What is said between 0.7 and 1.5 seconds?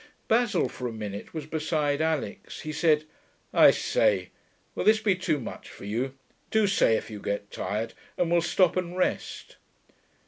a minute was